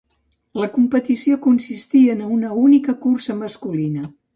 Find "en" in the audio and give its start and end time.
2.17-2.27